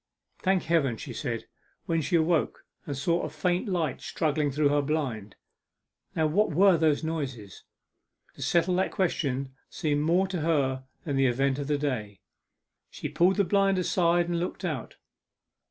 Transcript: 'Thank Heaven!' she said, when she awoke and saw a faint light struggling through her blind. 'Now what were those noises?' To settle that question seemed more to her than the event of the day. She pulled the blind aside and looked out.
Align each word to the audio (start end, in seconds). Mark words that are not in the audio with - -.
'Thank 0.39 0.63
Heaven!' 0.63 0.97
she 0.97 1.13
said, 1.13 1.45
when 1.85 2.01
she 2.01 2.15
awoke 2.15 2.65
and 2.87 2.97
saw 2.97 3.21
a 3.21 3.29
faint 3.29 3.67
light 3.69 4.01
struggling 4.01 4.49
through 4.49 4.69
her 4.69 4.81
blind. 4.81 5.35
'Now 6.15 6.25
what 6.25 6.49
were 6.51 6.75
those 6.75 7.03
noises?' 7.03 7.65
To 8.33 8.41
settle 8.41 8.73
that 8.77 8.91
question 8.91 9.53
seemed 9.69 10.01
more 10.01 10.27
to 10.29 10.41
her 10.41 10.85
than 11.03 11.17
the 11.17 11.27
event 11.27 11.59
of 11.59 11.67
the 11.67 11.77
day. 11.77 12.19
She 12.89 13.09
pulled 13.09 13.35
the 13.35 13.43
blind 13.43 13.77
aside 13.77 14.27
and 14.27 14.39
looked 14.39 14.65
out. 14.65 14.95